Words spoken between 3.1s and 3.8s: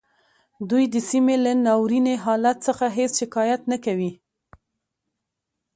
شکایت نه